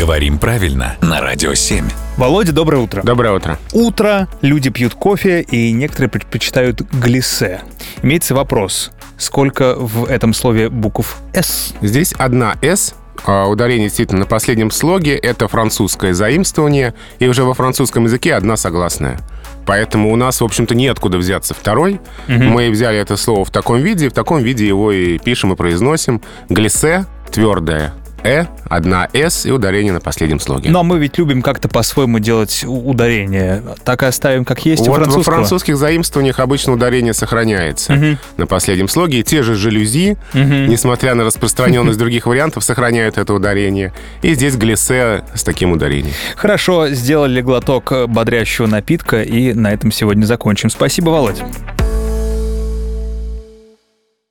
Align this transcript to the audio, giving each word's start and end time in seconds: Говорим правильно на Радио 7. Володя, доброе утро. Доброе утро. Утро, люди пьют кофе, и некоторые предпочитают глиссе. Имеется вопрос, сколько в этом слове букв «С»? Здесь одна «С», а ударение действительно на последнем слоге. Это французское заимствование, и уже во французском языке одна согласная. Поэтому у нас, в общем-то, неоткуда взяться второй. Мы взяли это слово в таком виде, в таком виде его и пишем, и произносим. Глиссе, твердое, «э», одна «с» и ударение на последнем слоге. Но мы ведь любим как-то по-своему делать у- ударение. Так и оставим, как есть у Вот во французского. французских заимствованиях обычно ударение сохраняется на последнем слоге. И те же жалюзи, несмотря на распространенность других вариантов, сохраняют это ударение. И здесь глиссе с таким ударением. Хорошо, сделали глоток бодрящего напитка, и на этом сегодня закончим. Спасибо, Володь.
Говорим 0.00 0.38
правильно 0.38 0.96
на 1.02 1.20
Радио 1.20 1.52
7. 1.52 1.86
Володя, 2.16 2.52
доброе 2.52 2.78
утро. 2.78 3.02
Доброе 3.02 3.34
утро. 3.34 3.58
Утро, 3.74 4.28
люди 4.40 4.70
пьют 4.70 4.94
кофе, 4.94 5.42
и 5.42 5.72
некоторые 5.72 6.08
предпочитают 6.08 6.80
глиссе. 6.80 7.60
Имеется 8.02 8.34
вопрос, 8.34 8.92
сколько 9.18 9.74
в 9.74 10.06
этом 10.06 10.32
слове 10.32 10.70
букв 10.70 11.18
«С»? 11.34 11.74
Здесь 11.82 12.14
одна 12.14 12.54
«С», 12.62 12.94
а 13.26 13.44
ударение 13.44 13.88
действительно 13.88 14.20
на 14.20 14.26
последнем 14.26 14.70
слоге. 14.70 15.16
Это 15.16 15.48
французское 15.48 16.14
заимствование, 16.14 16.94
и 17.18 17.28
уже 17.28 17.44
во 17.44 17.52
французском 17.52 18.04
языке 18.04 18.32
одна 18.32 18.56
согласная. 18.56 19.20
Поэтому 19.66 20.10
у 20.10 20.16
нас, 20.16 20.40
в 20.40 20.44
общем-то, 20.46 20.74
неоткуда 20.74 21.18
взяться 21.18 21.52
второй. 21.52 22.00
Мы 22.26 22.70
взяли 22.70 22.96
это 22.96 23.18
слово 23.18 23.44
в 23.44 23.50
таком 23.50 23.76
виде, 23.76 24.08
в 24.08 24.14
таком 24.14 24.42
виде 24.42 24.66
его 24.66 24.92
и 24.92 25.18
пишем, 25.18 25.52
и 25.52 25.56
произносим. 25.56 26.22
Глиссе, 26.48 27.04
твердое, 27.30 27.92
«э», 28.24 28.46
одна 28.70 29.08
«с» 29.12 29.44
и 29.44 29.50
ударение 29.50 29.92
на 29.92 30.00
последнем 30.00 30.40
слоге. 30.40 30.70
Но 30.70 30.82
мы 30.82 30.98
ведь 30.98 31.18
любим 31.18 31.42
как-то 31.42 31.68
по-своему 31.68 32.18
делать 32.20 32.64
у- 32.64 32.88
ударение. 32.90 33.62
Так 33.84 34.02
и 34.02 34.06
оставим, 34.06 34.46
как 34.46 34.64
есть 34.64 34.80
у 34.82 34.84
Вот 34.86 34.90
во 34.92 35.04
французского. 35.04 35.34
французских 35.36 35.76
заимствованиях 35.76 36.38
обычно 36.40 36.72
ударение 36.72 37.12
сохраняется 37.12 38.16
на 38.38 38.46
последнем 38.46 38.88
слоге. 38.88 39.20
И 39.20 39.22
те 39.22 39.42
же 39.42 39.54
жалюзи, 39.56 40.16
несмотря 40.34 41.14
на 41.14 41.24
распространенность 41.24 41.98
других 41.98 42.26
вариантов, 42.26 42.64
сохраняют 42.64 43.18
это 43.18 43.34
ударение. 43.34 43.92
И 44.22 44.34
здесь 44.34 44.56
глиссе 44.56 45.24
с 45.34 45.42
таким 45.42 45.72
ударением. 45.72 46.14
Хорошо, 46.36 46.88
сделали 46.90 47.40
глоток 47.42 47.92
бодрящего 48.08 48.66
напитка, 48.66 49.22
и 49.22 49.52
на 49.52 49.72
этом 49.72 49.90
сегодня 49.92 50.24
закончим. 50.24 50.70
Спасибо, 50.70 51.10
Володь. 51.10 51.42